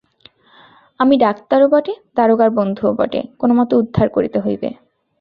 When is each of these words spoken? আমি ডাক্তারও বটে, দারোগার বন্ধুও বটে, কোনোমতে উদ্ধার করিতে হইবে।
আমি 0.99 1.15
ডাক্তারও 1.17 1.67
বটে, 1.67 1.93
দারোগার 2.15 2.49
বন্ধুও 2.51 2.91
বটে, 2.93 3.21
কোনোমতে 3.39 3.73
উদ্ধার 3.75 4.07
করিতে 4.09 4.37
হইবে। 4.39 4.69